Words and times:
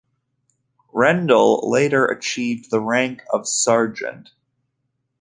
Rendle 0.93 1.59
later 1.69 2.07
achieved 2.07 2.71
the 2.71 2.81
rank 2.81 3.21
of 3.31 3.47
sergeant. 3.47 4.31